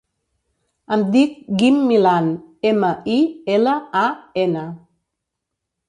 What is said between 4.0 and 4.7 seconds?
a, ena.